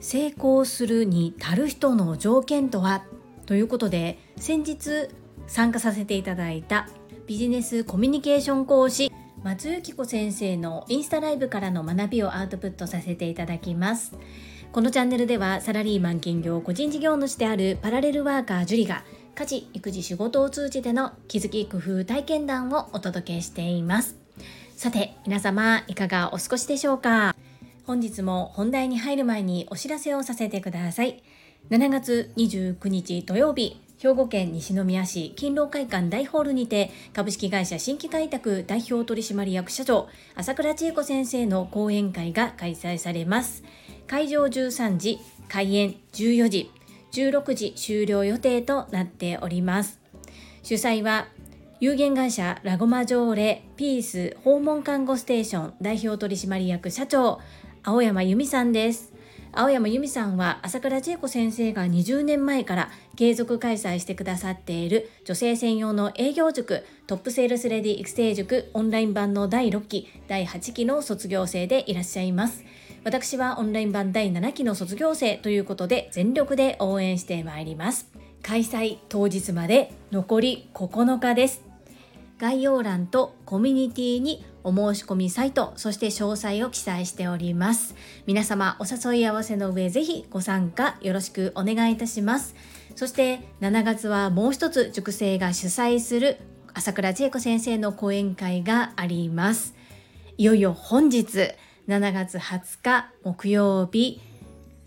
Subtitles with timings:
[0.00, 3.04] 成功するに足る人の条件とは？
[3.44, 5.08] ということで先日
[5.46, 6.88] 参加させていただいた
[7.26, 9.12] ビジネスコミュニケーション講師
[9.42, 14.16] 松由紀子先生のインスタライブからの学びをアウトプットさせていただきます。
[14.72, 19.04] このチャンネルではサラリーマン兼業個人事業主であるパラレルワーカージュリが
[19.34, 24.27] 家事育児仕事を通じての気づき工夫体験談をお届けしています。
[24.78, 27.34] さて皆様いかがお過ごしでしょうか？
[27.84, 31.20] 本日も本題に入る前にお知らせをさせてください。
[31.68, 43.64] 7月29日土曜日兵庫県西宮市勤労会館大ホールにて株式会社新規開拓代表取締役社長朝倉千恵子先生の講演会が開催されます。
[44.06, 46.70] 会場13時開演14時
[47.14, 49.98] 16時終了予定となっております。
[50.62, 51.26] 主催は
[51.80, 57.38] 有限会社ラゴマジョーレピース訪問看護ステーション代表取締役社長
[57.84, 59.12] 青山由美さんです。
[59.52, 72.64] 青山由美さんは朝倉千恵子先生が20年前から継続開催してくださっている女性専用の営業塾トップセールスレディ育成塾オンライン版の第6期第8期の卒業生でいらっしゃいます。
[73.04, 78.10] 私はオンライン版第7期の卒業生ということで全力で応援してまいります。
[78.42, 81.67] 開催当日まで残り9日です。
[82.38, 87.96] 概要欄とコミュニティにお申し込みサイト、そして詳細を記載しております。
[88.26, 92.54] 皆様お誘い合わせの上、ぜひご参加よろしくお願いいたします。
[92.94, 96.36] そして7月はもう一つ塾生が主催する
[96.74, 99.74] 朝倉千恵子先生の講演会があります。
[100.36, 101.54] いよいよ本日
[101.88, 104.20] 7月20日木曜日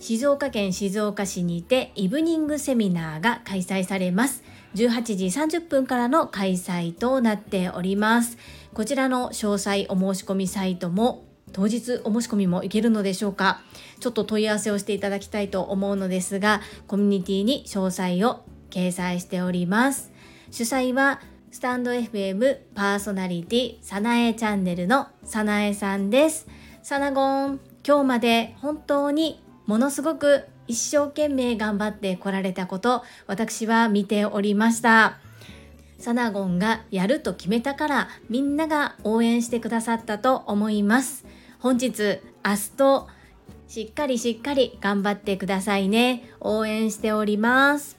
[0.00, 4.42] 静岡県静岡市にてイブニングセミナーが開催されます。
[4.74, 8.36] 18時30分からの開催となっております。
[8.72, 13.62] こちらの詳細お申し込みサイトも当日お申し込みもいけるのでしょうか。
[14.00, 20.10] ちょっと問い合わせをしていただきたいと思うのですがコミュニティに詳細を掲載しております。
[20.50, 21.20] 主催は
[21.52, 26.48] スタンド FM パーソナリティさなえチャンネルのさなえさんです。
[26.82, 35.18] さなごん今日まで本当にものすごく一生懸命頑張ってこられたこと私は見ておりました。
[35.98, 41.24] サナゴンがやると決めたからみんなが応援してくださったと思います。
[41.58, 43.08] 本日明日と
[43.68, 46.28] しっかりしっかり頑張ってくださいね。
[46.40, 47.96] 応援しております。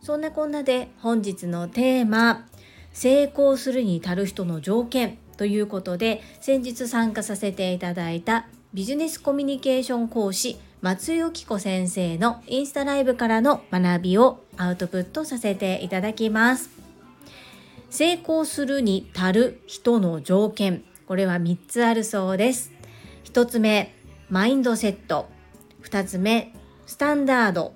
[0.00, 2.46] そんなこんなで本日のテーマ
[2.92, 16.70] 成功するに足る人の条件ということで先日参加させていただいたビジネスコミュニケーション講師松井紀子先生のインスタライブからの学びをアウトプットさせていただきます。
[17.90, 20.84] 成功するに足る人の条件。
[21.08, 22.70] これは3つあるそうです。
[23.24, 23.92] 1つ目
[24.30, 25.28] マインドセット。
[25.82, 26.54] 2つ目
[26.86, 27.72] スタンダード。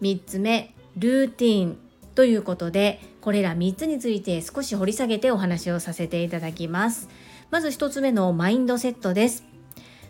[0.00, 1.78] 3つ目ルーティン。
[2.16, 7.08] ということでこれら3つについて少し掘り下げてお話をさせていただきます。
[7.52, 9.55] まず1つ目のマインドセットです。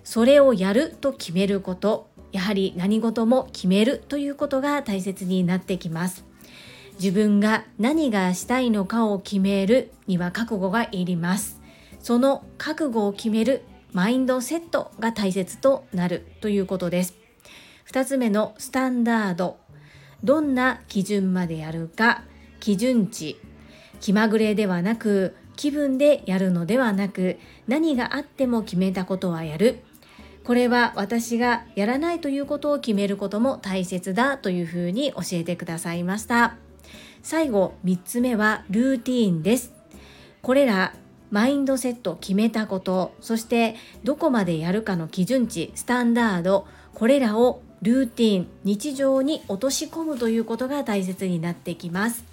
[0.06, 2.08] それをやると決めること。
[2.30, 6.24] やはり何事も決めるということが大切になってきます。
[7.00, 11.60] 自分が何がしたいのかを決めるには覚悟がいります。
[11.98, 13.62] その覚悟を決める
[13.92, 17.14] マインドセットが大切となるということです。
[17.90, 19.58] 2つ目のスタンダード。
[20.22, 22.22] どんな基準までやるか。
[22.60, 23.40] 基準値。
[24.00, 29.80] 気まぐれではなく気分でやるのではなく何があっても決めたことはやる。
[30.46, 36.54] これは私がやらないということを決めることも大切だというふうに教えてくださいました。
[37.20, 39.72] 最後3つ目はルーティーンです。
[40.42, 40.94] これら
[41.32, 43.74] マインドセット決めたことそして
[44.04, 52.24] どこまでやるかの基準値スタンダードこれらをルーティン日常に落とし込むということが大切になってきます。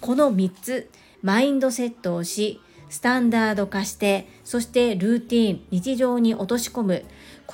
[0.00, 0.90] この3つ
[1.22, 2.60] マインドセットをし
[2.90, 7.04] スタンダード化してそしてルーティン日常に落とし込む。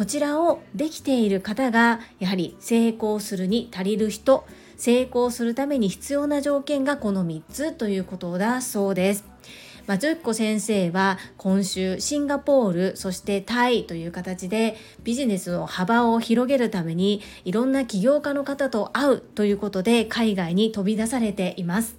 [0.01, 4.47] こちらをできている方がやはり成功するに足りる人
[4.79, 9.27] 成功するために必要な条件がこの3つということだそうです。
[9.87, 21.99] 松っ子先生は今週シンガポールそしてタイという形でビジネスの幅を広げるためにいろんな起業家の方と会うということで海外に飛び出されています。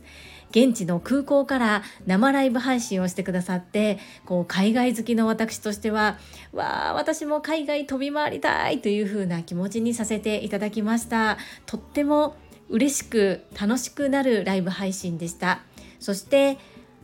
[0.51, 6.17] 現地の空港から生ライブ配信をしてくださってこう海外好きの私としては
[6.53, 11.37] わあ私も海外飛び回りたいというふうな気持ちにさせていただきました。
[11.65, 12.35] とっても
[12.69, 15.61] 嬉しく楽しくなるライブ配信でした。
[15.99, 16.57] そして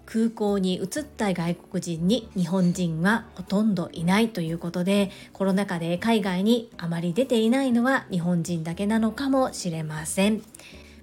[0.05, 10.41] 空港に移った外国人に日本人はほとんどいないということでコロナ禍で海外にあまり出ていないのは日本人だけなのかもしれません。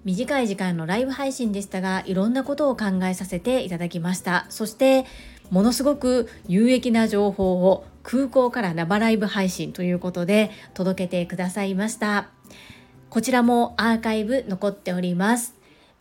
[0.05, 5.07] 短い時間のライブ配信でしたがいろんなことを考えさせていただきましたそして
[5.51, 12.29] ものすごく有益な情報を空港から生ライブ配信ということで届けてくださいました
[13.11, 15.55] こちらもアーカイブ残っております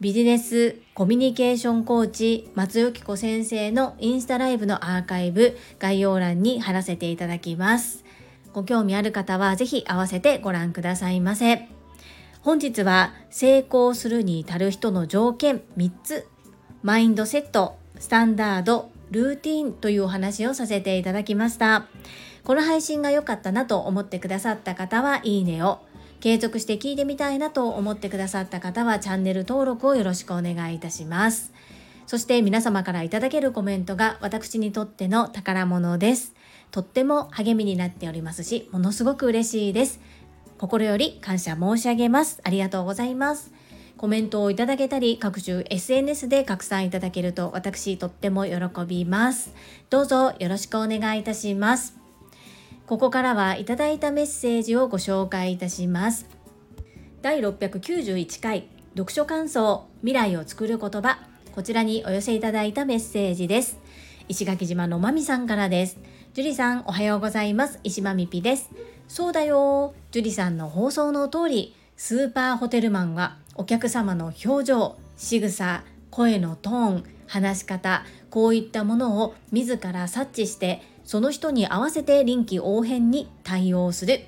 [0.03, 8.03] ビジネスコミュニケーションコーチ松代子先生のインスタライブのアーカイブ概要欄に貼らせていただきます。
[8.51, 11.69] ご興味ある方はぜひ合わせてご覧くださいませ。
[12.43, 16.27] 本日は成功するに至る人の条件3つ
[16.81, 21.87] マインドセット、スタンダード、ルーティンというお話をさせていただきました。
[22.43, 25.79] この配信が良かったなと思ってくださった方はいいねを。
[26.19, 31.53] 継続して聞いてみたいなと思ってくださった方はチャンネル登録をよろしくお願いいたします。
[32.07, 36.35] そして皆様からいただけるコメントが私にとっての宝物です。
[36.71, 40.01] とっても励みになっておりますし、ものすごく嬉しいです。
[40.63, 42.39] 心より感謝申し上げます。
[42.43, 43.51] ありがとうございます。
[43.97, 48.53] コメントをいただけたり、各種 SNS で拡散いただけると私とっても喜
[48.87, 49.53] びます。
[49.89, 52.03] どうぞよろしくお願いいたします。
[52.85, 56.27] ここからはいただいたメッセージをご紹介いたします
[57.21, 61.17] 第691回読書感想未来を作る言葉
[61.53, 63.79] こちらにお寄せいただいたメッセージです
[64.27, 65.97] 石垣島のまみさんからです
[66.33, 68.69] 樹里さんおはようございます石まみぴです
[69.07, 84.21] そうだよ樹里さんの放送の通りスーパーホテルマンはお客様の表情仕草声のトーン話し方こういったものを自ら察知してその人に合わせて臨機応変に対応する。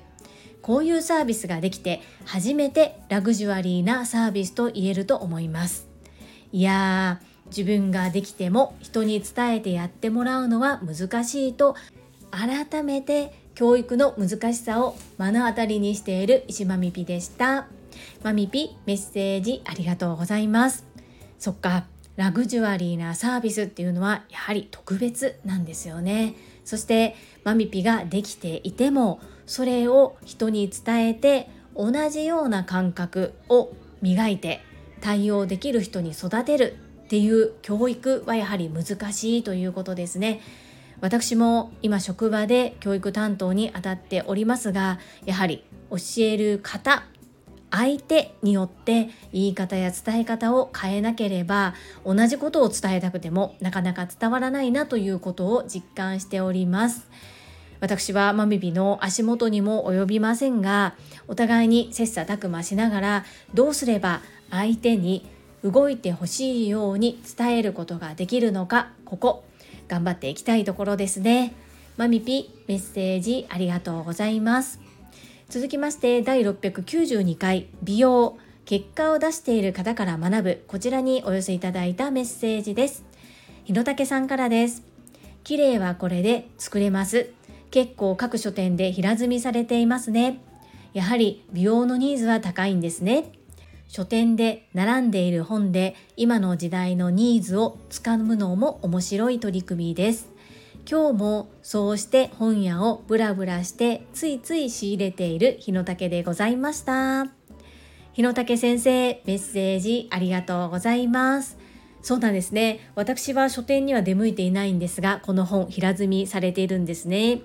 [0.62, 5.86] こういうサービスができて初めてラグジュアリーなサービスと言えると思います。
[6.50, 11.76] いやー自分ができても人に伝えてやってもらうのは難しいと
[12.32, 17.66] 改めて教育の難しさを目の当たりにしている石まみぴでした。
[18.22, 20.84] まみぴメッセージありがとうございます。
[21.38, 21.86] そっか
[22.16, 26.34] ラグジュアリーなサービスっていうのはやはり特別なんですよね。
[26.66, 33.72] そしてマミピができていてもそれを人に伝えて同じような感覚を
[34.02, 34.60] 磨いて
[35.00, 40.42] 対応できる人に育てるっていう教育はやはり難しいということですね。
[41.00, 47.04] 私も今職場で教育担当に当たっておりますがやはり教える方
[47.70, 57.08] 相手によって言い方や伝え方を変えなければ同じことを伝えたくてもなかなか伝わらないなということを実感しております。
[57.80, 60.94] 私はマミビの足元にも及びませんが
[61.28, 65.28] お互いに切磋琢磨しながらどうすれば相手に
[65.62, 69.44] 動いてほしいように伝えることができるのかここ
[69.88, 71.54] 頑張っていきたいところですね。
[71.96, 74.80] マミピメッセージありがとうございます。
[75.48, 83.04] 続きまして第692回美容結果を出している方から学ぶこちらにお寄せいただいたメッセージです。
[83.64, 84.82] 日野武さんからです。
[85.44, 87.30] 綺麗はこれで作れます。
[87.70, 90.40] 結構各書店で平積みされていますね。
[90.92, 93.30] やはり美容のニーズは高いんですね。
[93.88, 100.28] 書店で並んでいる本で今の時代のニーズをつかむのも面白い取り組みです。
[100.88, 107.26] 今日もそうして本屋をブラブラしてついつい仕入れている日野武でございました。
[108.12, 111.58] 日野武先生メッセージありがとうございます。
[112.02, 112.92] そうなんですね。
[112.94, 117.40] 私は書店には出向いていないんですがこの本平積みされているんですね。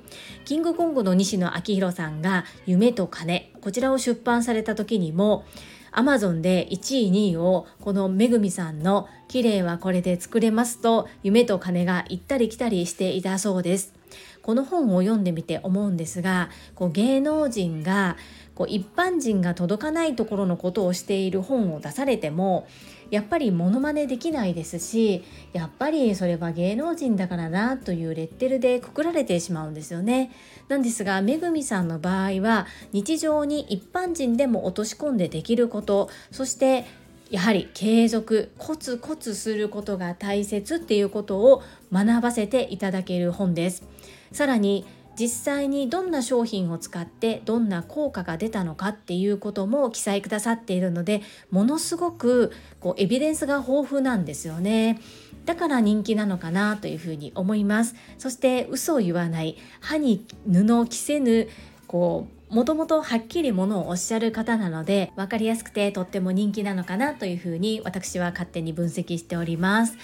[0.45, 5.45] キングコングの西野昭弘さんが夢と金こちらを出版された時にも
[5.91, 13.93] アマゾンで1位2位をこのめぐみさんの綺麗はこれで作れますと夢と金が行ったり来たりしていたそうです。
[14.41, 18.17] この本を読んでみて思うんですがこう芸能人が
[18.61, 22.67] こう一般人が届かないところのことをしている本を出されても
[23.09, 30.31] やっぱりモノマネできないですしやっぱりそれは芸能人だからなというレッテルでくくられてしまうんですよね。
[30.67, 36.85] なんですがめぐみさんの場合は日常に一般人でも落とし込んでできることそして
[37.31, 43.83] やはり継続コツコツすることが大切っていうことを学ばせていただける本です
[44.31, 44.85] さらに
[45.19, 54.99] 実際にどんな商品を使ってどんな効果が出たのかっていうことも記載くださっているのでものすごくこうエビデンスが豊富なんですよね。
[55.45, 57.95] だから人気なのかなというふうに思います。
[58.17, 59.57] そして嘘を言わない。
[59.79, 61.49] 歯に布を着せぬ
[61.87, 69.97] こうもともとはっきりものをおっしゃる方なので分かりやすくてとっても人気なのかなというふうに私は勝手に分析しております。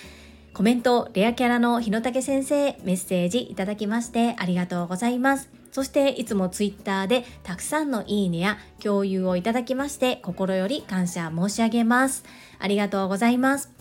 [0.58, 5.52] コメントレアキャラの日野武先生メッセージいただきましてありがとうございます。
[5.72, 12.24] そしていつもツイッターでたくさんのいいねや共有をいただきまして心より感謝申し上げます。
[12.58, 13.72] ありがとうございます。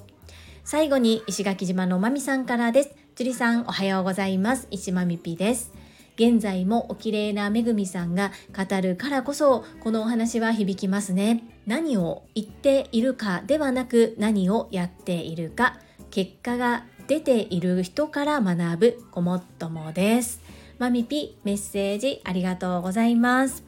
[0.64, 2.94] 最後に石垣島のまみさんからです。
[3.14, 4.68] 樹里さんおはようございます。
[4.70, 5.72] 石まみぴです。
[6.16, 11.42] 現在もお綺麗なめぐみさんが語るからこそこのお話は響きますね。
[11.66, 15.78] 何を言っているかではなく何をやっているか。
[16.16, 20.40] 結果が出ている人から学ぶごもっともです。
[20.78, 23.62] マミピメッセージありがとうございます。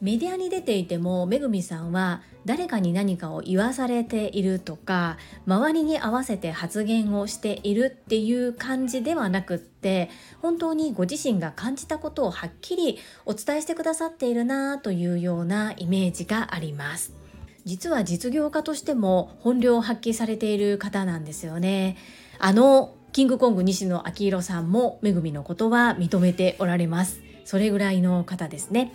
[0.00, 5.16] メディアに出ていてもめぐみさんは誰かに何かを言わされているとか
[5.46, 10.10] 周りに合わせて発言をしているっていう感じではなくって
[10.42, 17.23] 本当にご自身が感じたことをはっきりお伝えしてくださっているなというようなイメージがあります。
[17.64, 21.96] 実は実業家としても本領を発揮されている方なんですよね。
[22.38, 27.22] あのキングコング西野昭弘さんもめぐみのことは認めておられます。
[27.44, 28.92] それぐらいの方ですね。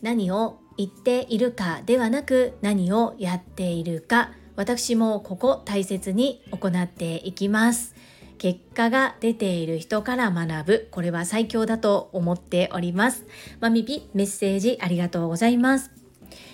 [0.00, 7.94] 何を言っているかではなく何をやっているか私もここ大切に行っていきます。
[8.38, 10.88] 結果が出ている人から学ぶ。
[10.90, 13.24] これは最強だと思っております。
[13.60, 16.01] まみぴメッセージありがとうございます。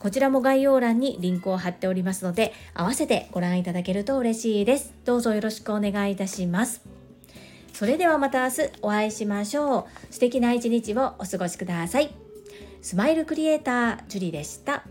[0.00, 4.94] こちらも概要欄にリンクを貼っておりますので、合わせてご覧いただけると嬉しいです。
[5.04, 6.82] どうぞよろしくお願いいたします。
[7.72, 10.12] それではまた明日お会いしましょう。
[10.12, 12.14] 素敵な一日をお過ごしください。
[12.80, 14.84] スマイルクリエイター、ジュリでした。